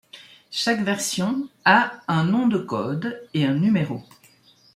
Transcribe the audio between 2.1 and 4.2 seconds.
nom de code et un numéro.